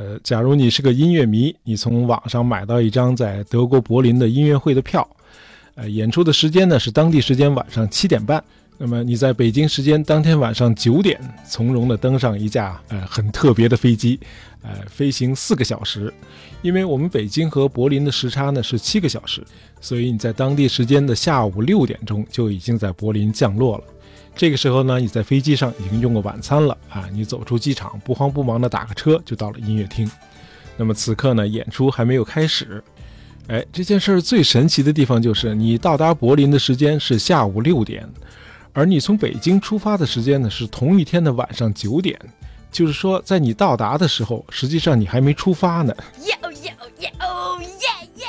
[0.00, 5.06] 呃，假如你是个音乐迷，你从网上买到一张在德国柏林的音乐会的票，
[5.74, 8.42] 呃，演出的时间呢是当地时间晚上七点半。
[8.78, 14.18] 那么你在北京时间当天晚上九点，从容地登上一架呃很特别的飞机，
[14.62, 16.10] 呃，飞行四个小时。
[16.62, 19.42] 因为我们北京和柏林的时差呢是七个小时，
[19.82, 23.84] 所以你在当地时间的下午六点钟就已经在柏林降落了。
[24.34, 30.10] 这个时候呢，你在飞机上已经用过晚餐了啊，你走出机场，不慌不忙地打个车就到了音乐厅。
[30.76, 32.82] 那么此刻呢，演出还没有开始。
[33.48, 38.08] 哎，这件事儿最神奇的地方就是你到达柏林的时间是下午六点。
[38.72, 42.18] 而你从北京出发的时间呢，是同一天的晚上九点，
[42.70, 45.92] 就是说，在你到达的时候，实际上你还没出发呢。
[46.20, 46.70] 哟哟
[47.00, 47.76] 哟耶
[48.14, 48.24] 耶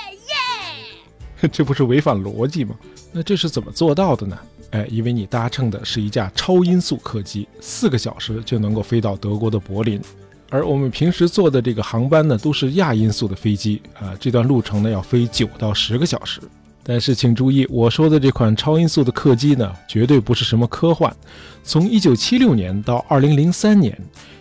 [1.41, 1.47] 耶！
[1.49, 2.75] 这不是违反逻辑吗？
[3.11, 4.37] 那这是怎么做到的呢？
[4.71, 10.01] 哎，因为你搭乘的是一架超音速客机，四个小时就能够飞到德国的柏林，
[10.49, 16.41] 而我们平时坐的这个航班呢，都是亚音速的飞机啊，这段路程呢要飞九到十个小时。
[16.83, 21.15] 但是请注意，我说的这款超音速的客机呢，绝对不是什么科幻。
[21.63, 23.95] 从1976年到2003年，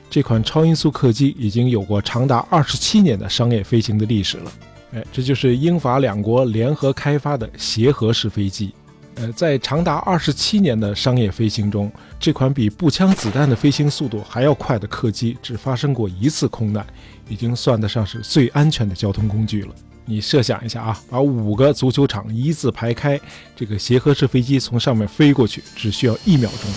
[0.08, 4.52] 这款超音速客机已经有过长达27年的商业飞行的历史了。
[4.92, 8.72] 哎，这就是英法两国联合开发的协和式飞机。
[9.16, 16.86] 呃，在长达27年的商业飞行中，这款比步枪子弹的飞行速度还要快的客机只发生过一次空难，
[17.28, 19.74] 已经算得上是最安全的交通工具了。
[20.06, 23.20] 你设想一下啊，把五个足球场一字排开，
[23.54, 26.70] 这个协和式飞机从上面飞过去只需要一秒钟。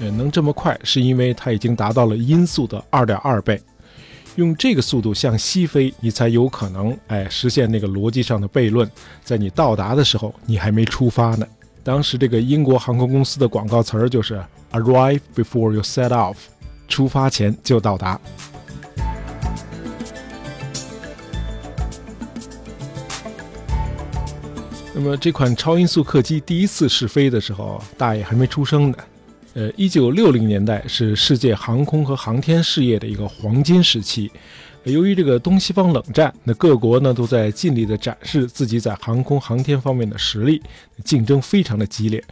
[0.00, 3.60] 呃，能这么快，是因为它已经达到了音速的二点二倍。
[4.36, 8.90] 用这个速度向西飞，你才有可能哎实现那个逻辑上的悖论。
[9.22, 11.46] 在你到达的时候，你还没出发呢。
[11.84, 16.36] 当时这个英国航空公司的广告词儿就是 “Arrive before you set off”，
[16.88, 18.20] 出发前就到达。
[24.96, 28.96] 那么这款超音速客机第一次试飞的时候，大爷还没出生呢。
[29.54, 34.30] 呃，一九六零年代是世界航空和航天事业的一个黄金时期。
[34.82, 40.60] 由于这个东西方冷战，那各国呢都在尽力的展示自己在航空航天方面的实力，
[41.04, 42.22] 竞争非常的激烈。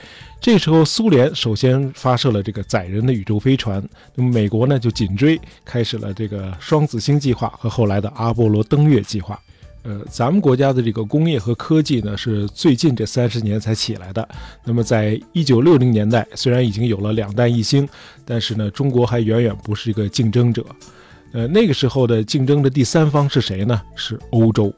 [0.41, 3.82] 这时候，苏联首先发射了这个载人的宇宙飞船，
[4.15, 9.41] 那么美国呢就紧追，开始了这个双子星计划和后来的阿波罗登月计划。
[9.84, 14.28] 呃，咱们国家的这个工业和科技呢，是最近这三十年才起来的。
[14.65, 17.88] 那么，在一九六零年代，虽然已经有了两弹一星，
[18.25, 20.65] 但是呢，中国还远远不是一个竞争者。
[21.32, 23.82] 呃，那个时候的竞争的第三方是谁呢？
[23.97, 24.72] 是欧洲。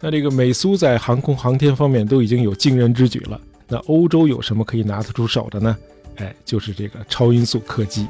[0.00, 3.40] 那这个美苏在航空航天方面都已经有惊人之举了。
[3.68, 5.76] 那欧洲有什么可以拿得出手的呢？
[6.16, 8.06] 哎，就是这个超音速客机。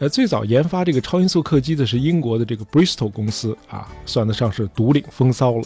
[0.00, 5.64] 呃，最早研发这个超音速客机的是英国的这个 Bristol 公司啊，算得上是独领风骚了。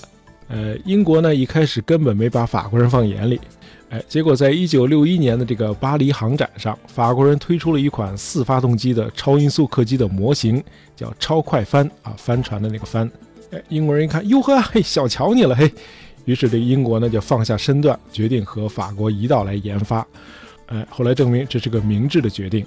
[0.48, 3.40] 呃，英国呢一开始根本没把法国人放眼里，
[3.90, 10.60] 哎，结果在一九六一年的这个巴黎航展上，法国人推出了一款四发动机的超音速客机的模型，
[10.96, 13.08] 叫超快帆啊，帆船的那个帆。
[13.52, 15.72] 哎，英国人一看，哟呵，嘿，小瞧你了嘿，
[16.24, 20.04] 于是这英国呢就放下身段，决定和法国一道来研发。
[20.66, 22.66] 哎，后来证明这是个明智的决定。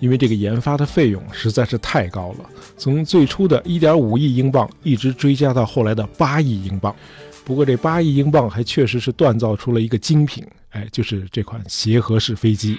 [0.00, 6.94] 因为这个研发的费用实在是太高了，从最初的一点五亿英镑一直追加到后来的八亿英镑。
[7.44, 12.76] 不过这八亿英镑还确实是锻造出了一个精品，哎，就是这款协和式飞机。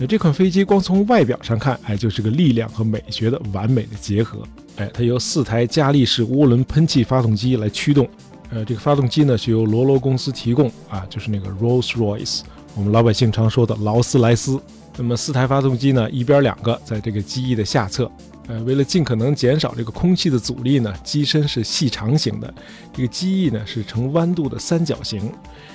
[0.00, 4.42] 那这款飞机光从外表上看，哎，就是个力量和美学的完美的结合。
[4.76, 8.08] 哎，它由四台加力式涡轮喷气发动机来驱动。
[8.50, 12.40] 呃，这个发动机呢是由罗罗公司提供啊，就是那个 Rolls-Royce，
[12.74, 14.60] 我们老百姓常说的劳斯莱斯。
[14.96, 18.10] 那么四台发动机呢，一边两个在这个机翼的下侧。
[18.48, 22.52] 呃，为了尽可能减少这个空气的阻力呢，机身是细长型的，
[22.94, 25.30] 这个机翼呢是呈弯度的三角形。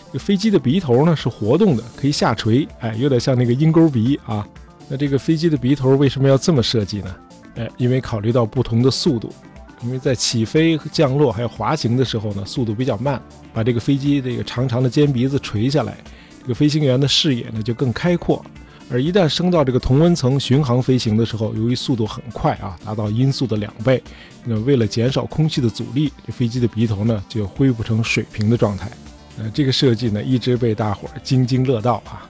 [0.08, 4.46] 这个飞机的鼻头呢是活动的，可以下垂，哎，有点像那个鹰钩鼻啊。
[4.90, 7.16] 那这个飞机的鼻头为什么要这么设计呢？
[7.56, 9.32] 哎，因为考虑到不同的速度。
[9.84, 13.22] 因为在起飞、降落还有滑行的时候呢，速度比较慢，
[13.54, 15.98] 把这个飞机这个长长的尖鼻子垂下来，
[16.42, 18.44] 这个飞行员的视野呢就更开阔。
[18.90, 24.02] 而一旦升到这个同温层巡航飞行的时候，由于速度很快啊，达到音速的两倍，
[24.44, 28.90] 那为了减少空气的阻力，这飞机的鼻头呢就恢复成水平的状态。
[29.40, 32.30] 呃，这个设计呢一直被大伙儿津津乐道啊。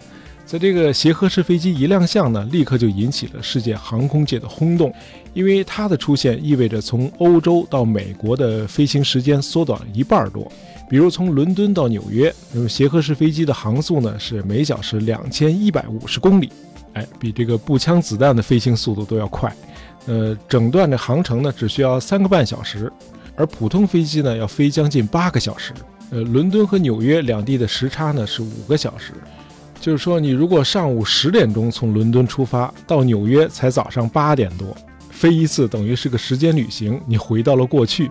[0.53, 4.94] 在这个协和式飞机一亮相呢，立刻就引起了世界航空界的轰动，
[5.33, 10.47] 因为它的出现意味着从欧洲到美国的飞行时间缩短了一半多，
[10.88, 16.51] 比如从伦敦到纽约，那么协和式飞机的航速呢是每小时两千一百五十公里，
[16.94, 19.51] 哎，比这个步枪子弹的飞行速度都要快。
[20.06, 22.94] 呃，整段的航程呢只需要三个半小时，
[23.35, 25.73] 而普通飞机呢要飞将近八个小时。
[26.11, 29.13] 呃，伦敦和纽约两地的时差呢是五个小时，
[29.83, 34.74] 就是说你如果上午十点钟从伦敦出发，到纽约才早上八点多，
[35.09, 38.09] 飞一次等于是个时间旅行，你回到了过去。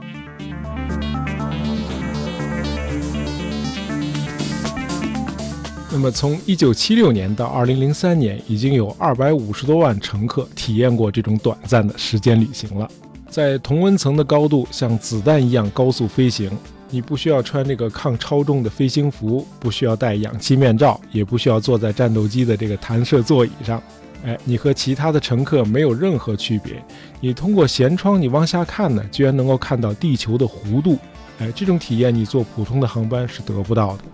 [5.90, 12.86] 那么，从一九七六年到二零零三年，已经有二百五十多万乘客体验过这种短暂的时间旅行了。
[13.30, 16.50] 在同温层的高度，像子弹一样高速飞行，
[16.92, 23.82] 你不需要穿这个抗超重的飞行服，不需要戴氧气面罩，也不需要坐在战斗机的这个弹射座椅上。
[24.24, 26.84] 哎，你和其他的乘客没有任何区别。
[27.18, 30.98] 你通过舷窗，你往下看呢，居然能够看到地球的弧度。
[31.38, 34.04] 哎，这种体验你坐普通的航班是得不到的。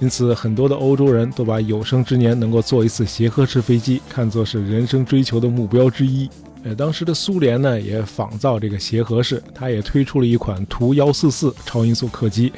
[0.00, 6.28] 因此，很多的欧洲人都把有生之年能够坐一次协和式飞机看作是人生追求的目标之一。
[6.64, 12.50] 呃，当时的苏联呢也仿造这个协和式，它也推出了一款图幺四四超音速客机，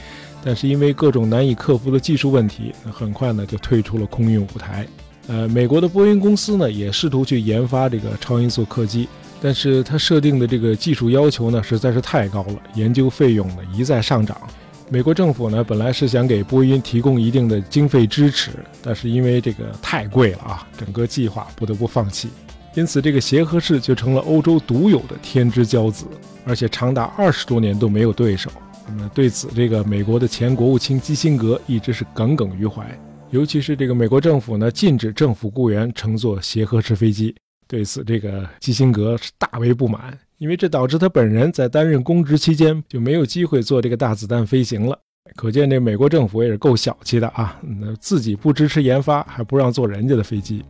[0.45, 4.87] 但是因为各种难以克服的技术问题，很快呢就退出了空运舞台。
[5.27, 9.09] 呃，美国的波音公司呢也试图去研发这个超音速客机，
[9.43, 14.41] 但是它设定的这个技术要求呢实在是太高了，研究费用呢一再上涨。
[14.89, 22.29] 美国政府呢，本来是想给波音提供一定的经费支持，但是因为这个太贵了啊，整个计划不得不放弃。
[22.77, 26.05] 因此，这个协和式就成了欧洲独有的天之骄子，
[26.45, 28.51] 而且长达二十多年都没有对手。
[28.87, 32.87] 那么，对此，这个美国的前国务卿基辛格一直是耿耿于怀，
[33.31, 37.35] 尤其是这个美国政府呢，禁止政府雇员乘坐协和式飞机。
[37.67, 40.17] 对此，这个基辛格是大为不满。
[40.37, 44.99] 因为这导致他本人在担任公职期间就没有机会做这个大子弹飞行了，
[45.35, 47.59] 可见这美国政府也是够小气的啊！
[47.81, 50.63] 那自己不支持研发，还不让坐人家的飞机。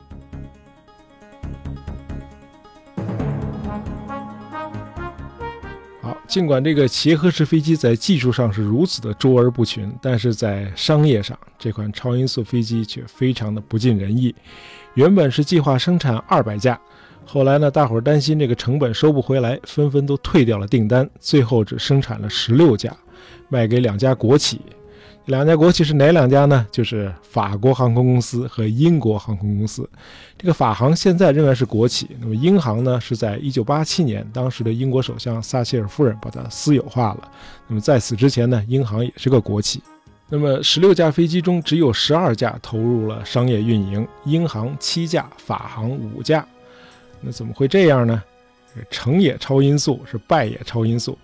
[6.26, 14.34] 尽管这个协和式飞机在技术上是如此的卓而不群，但是在商业上，这款超音速飞机却非常的不尽人意。
[14.94, 16.78] 原本是计划生产二百架。
[17.24, 21.08] 后来呢，大伙儿担心这个成本收不回来，纷纷都退掉了订单。
[21.18, 22.96] 最后只生产了十六架，
[23.48, 24.60] 卖给两家国企。
[25.26, 26.64] 两家国企是哪两家呢？
[26.70, 29.88] 就是法国航空公司和英国航空公司。
[30.38, 37.28] 这个法航现在仍然是国企，那么英航呢，是在一九八七年，当时的英国首相撒切尔夫人把它私有化了。
[37.66, 39.82] 那么在此之前呢，英航也是个国企。
[40.28, 46.46] 那么十六架飞机中，只有十二架投入了商业运营，英航七架，法航五架。
[47.20, 48.22] 那怎么会这样呢？
[48.90, 51.16] 成也超音速，是败也超音速。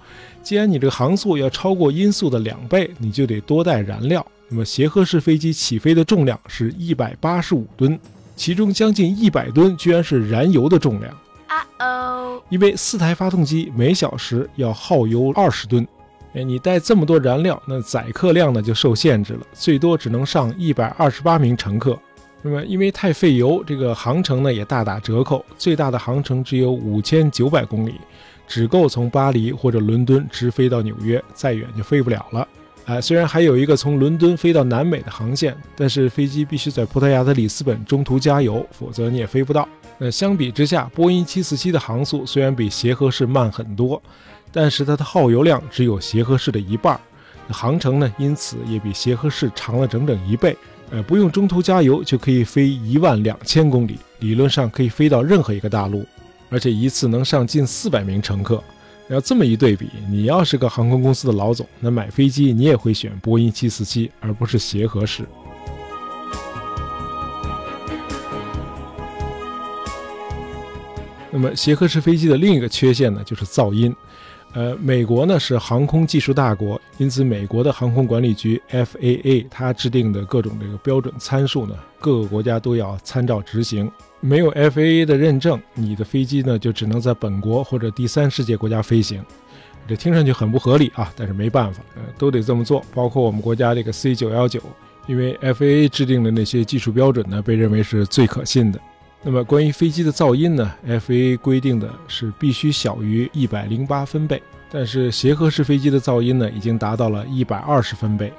[0.43, 4.25] 既然你这个航速要超过音速的两倍，你就得多带燃料。
[4.49, 7.99] 那么协和式飞机起飞的重量是一百八十五吨，
[8.37, 11.17] 其中将近一百吨居然是燃油的重量。
[11.47, 12.43] 啊哦！
[12.49, 15.87] 因为四台发动机每小时要耗油二十吨，
[16.35, 21.99] 哎，你带这么多燃料，那载客量呢就受限制了，最多只能上一百二十八名乘客。
[22.43, 27.95] 那么，因为太费油，这个航程呢也大打折扣，最大的航程只有五千九百公里，
[28.49, 32.47] 只够从巴黎或者伦敦直飞到纽约，再远就飞不了了。
[32.85, 39.69] 哎，虽然还有一个从伦敦飞到南美的航线，但是飞机必须在葡萄牙的里斯本中途加油，否则你也飞不到。
[39.99, 44.03] 那相比之下，波音747的航速虽然比协和式慢很多，
[44.51, 46.99] 但是它的耗油量只有协和式的一半，
[47.51, 50.57] 航程呢因此也比协和式长了整整一倍。
[50.93, 56.05] 呃，不用中途加油就可以飞一万两千公里，理论上可以飞到任何一个大陆，
[56.51, 58.63] 而且一次能上近四百名乘客。
[59.09, 65.25] 要这么一对比，你要是个航空公司的老总，那买飞机你也会选波音七四七，而不是协和式。
[71.31, 73.97] 那么协和式飞机的另一个缺陷呢，就是噪音。
[74.55, 83.91] 呃，美国呢是航空技术大国，因此美国的航空管理局 FAA 它制定的各种这个标准参数呢，各个国家都要参照执行。
[84.21, 89.25] 没有 FAA 的认证，你的飞机呢就只能在本国或者第三世界国家飞行。
[89.89, 92.85] 这听上去很不合理啊，但是没办法，呃，都得这么做。
[92.95, 94.61] 包括我们国家这个 C 九幺九，
[95.07, 98.79] 因为 FAA 制定的那些技术标准呢，被认为是最可信的。
[99.25, 108.33] 那么关于飞机的噪音呢？FA 规定的是必须小于一百零八分贝，但是协和式飞机的噪音呢已经达到了一百二十分贝。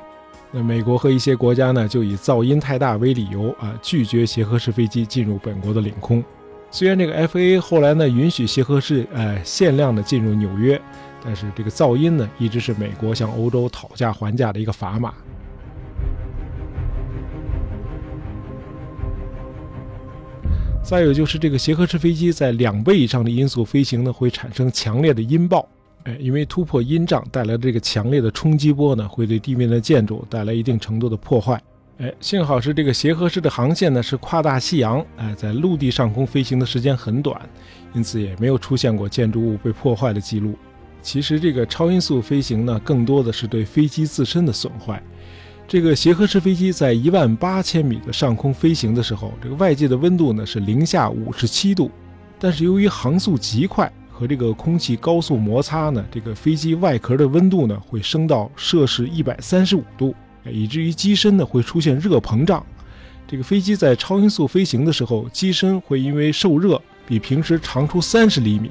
[0.52, 6.22] 那美国和一些国家呢就以噪音太大为理由啊，拒绝协和式飞机进入本国的领空。
[6.70, 10.80] 虽然这个 FAA 后来呢允许协和式呃限量的进入纽约，
[11.24, 15.14] 但是这个噪音呢，一直是美国向欧洲讨价还价的一个砝码。
[20.84, 25.68] 再有就是这个协和式飞机在两倍以上的音速飞行呢，会产生强烈的音爆。
[26.04, 31.60] 哎，因为突破音障带来的这个强烈的冲击波呢，会对地面的建筑带来一定程度的破坏。
[32.00, 37.42] 哎，幸好是这个协和式的航线呢是跨大西洋，哎，在陆地上空飞行的时间很短，
[37.94, 40.54] 因此也没有出现过建筑物被破坏的记录。
[41.02, 45.02] 其实这个超音速飞行呢，更多的是对飞机自身的损坏。
[45.68, 51.90] 这个协和式飞机在一万八千米的上空飞行的时候，这个外界的温度呢是零下五十七度，
[52.38, 60.14] 但是由于航速极快和这个空气高速摩擦呢，这个飞机外壳的温度呢会升到摄氏一百三十五度，
[60.46, 62.64] 以至于机身呢会出现热膨胀。
[63.26, 68.70] 这个飞机在超音速飞行的时候，机身会因为受热比平时长出三十厘米。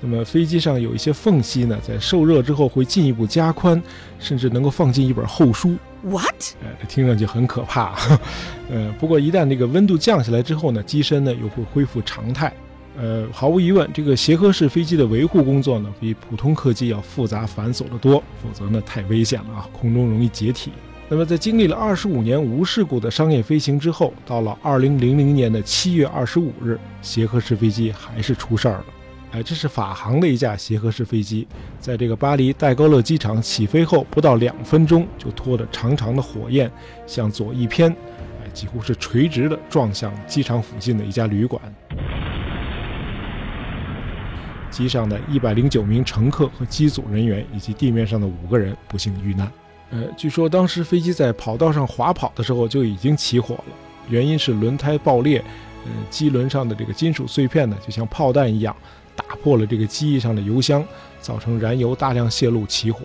[0.00, 3.80] 那么飞机上有一些缝隙呢，在受热之后会进一步加宽，
[4.18, 5.76] 甚至能够放进一本厚书。
[6.02, 6.54] What？
[6.62, 7.94] 哎，这听上去很可怕。
[8.70, 12.52] 呃，不过一旦这个温度降下来之后呢，机身呢又会恢复常态。
[12.98, 20.72] 呃，毫无疑问，这个协和式飞机的维护工作呢，比普通客机要复杂繁琐得多，否则呢太危险了啊，空中容易解体。
[21.08, 28.84] 那么在经历了二十五年无事故的商业飞行之后，到了二零零零年的七月二十五日，协和式飞机还是出事儿了。
[29.32, 31.46] 哎，这是法航的一架协和式飞机，
[31.78, 36.68] 在这个巴黎戴高乐机场起飞后不到两分钟，就拖着长长的火焰
[37.06, 37.92] 向左一偏，
[38.42, 41.62] 哎，几乎是垂直的撞向机场附近的一家旅馆。
[44.68, 49.50] 机上的一百零九名乘客和机组人员以及地面上的五个人不幸遇难。
[49.90, 53.64] 呃，据说当时飞机在跑道上滑跑的时候就已经起火了，
[54.08, 55.38] 原因是轮胎爆裂，
[55.84, 58.74] 呃，机轮上的这个金属碎片呢，就像炮弹一样。
[59.20, 60.84] 打破了这个机翼上的油箱，
[61.20, 63.02] 造成燃油大量泄露起火。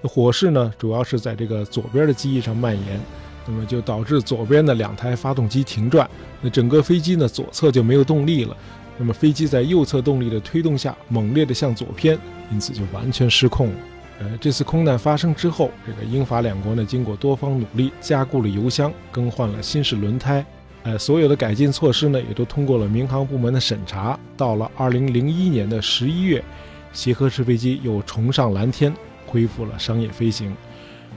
[0.00, 3.00] 那火势呢，主要是在这个左边的机翼上蔓延，
[3.46, 6.08] 那么就导致左边的两台发动机停转。
[6.40, 8.56] 那整个飞机呢，左侧就没有动力了。
[8.98, 12.18] 那么飞机在右侧动力的推动下，猛烈的向左偏，
[12.50, 13.76] 因此就完全失控了。
[14.18, 20.44] 呃，这次空难发生之后，这个英法两国呢，经过多方努力，加固了油箱，更换了新式轮胎。
[20.86, 24.16] 呃，所有的改进措施呢，也都通过了民航部门的审查。
[24.36, 26.44] 到了二零零一年的十一月，
[26.92, 28.94] 协和式飞机又重上蓝天，
[29.26, 30.56] 恢复了商业飞行。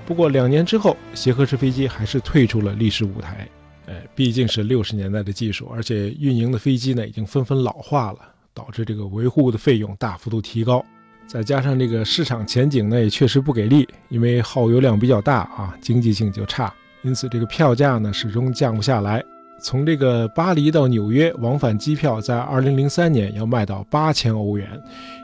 [0.08, 3.48] 不过两年之后，协和式飞机还是退出了历史舞台。
[3.86, 8.20] 呃，毕竟是六十年代的技术，而且运营的飞机呢已经纷纷老化了，
[8.56, 10.84] 导致这个维护的费用大幅度提高。
[11.28, 16.74] 再加上这个市场前景呢也确实不给力，因为耗油量比较大啊，经济性就差，
[17.04, 19.24] 因此这个票价呢始终降不下来。
[19.62, 24.68] 从这个巴黎到纽约往返机票，在二零零三年要卖到八千欧元，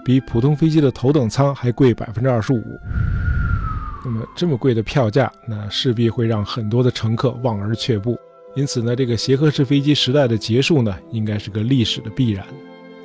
[0.03, 2.63] 比普通飞机的头等舱还贵百分之二十五。
[4.03, 8.17] 那么这么贵的票价，那势必会让很多的乘客望而却步。
[8.55, 12.45] 因此呢，这个协和式飞机时代的结束呢，应该是个历史的必然。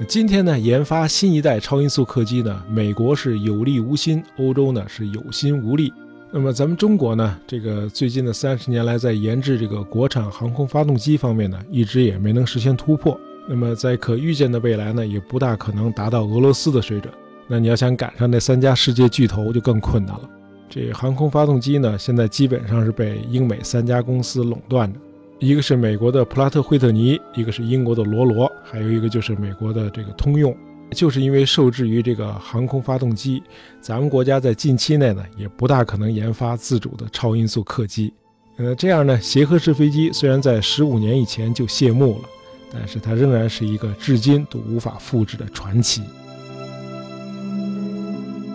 [0.06, 5.92] 今天呢，研发新一代超音速客机呢，美国是有利无心，欧洲呢是有心无力。
[6.32, 13.18] 那么咱们中国呢，这个最近的三十年来，在研制这个国产航空发动机方面呢，一直也没能实现突破。
[13.48, 17.12] 那么在可预见的未来呢，也不大可能达到俄罗斯的水准。
[17.48, 20.30] 那你要想赶上那三家世界巨头，就更困难了。
[20.68, 25.00] 这航空发动机呢，现在基本上是被英美三家公司垄断着，
[25.40, 30.56] 一个是美国的普拉特惠特尼，一个是英国的罗罗，还有一个就是美国的这个通用。
[30.92, 33.42] 就是因为受制于这个航空发动机，
[33.80, 38.12] 咱们国家在近期内呢也不大可能研发自主的超音速客机。
[38.56, 42.28] 呃，这样呢，协和式飞机虽然在十五年以前就谢幕了，
[42.72, 46.02] 但是它仍然是一个至今都无法复制的传奇。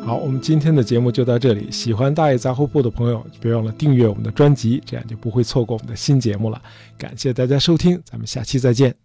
[0.06, 1.72] 好，我们今天的节目就到这里。
[1.72, 6.62] 喜欢大爷杂货铺的朋友，别忘了订阅我们的专辑，这样就不会错过我们的新节目了。
[6.96, 8.96] 感谢大家收听，咱们下期再见。